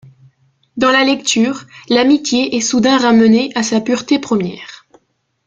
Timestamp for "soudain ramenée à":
2.61-3.61